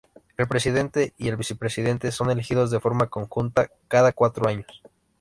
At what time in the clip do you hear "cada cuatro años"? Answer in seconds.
3.87-4.81